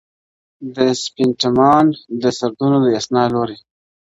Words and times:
د 0.75 0.77
سپینتمان 1.03 1.85
د 2.21 2.23
سردونو 2.39 2.77
د 2.81 2.85
یسنا 2.95 3.23
لوري. 3.33 3.57